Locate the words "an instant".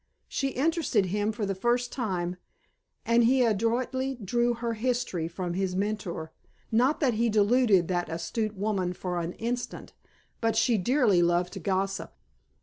9.19-9.93